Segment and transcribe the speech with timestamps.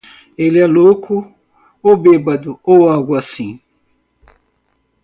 [0.35, 1.31] Ele é louco
[1.83, 3.59] ou bêbado ou algo assim.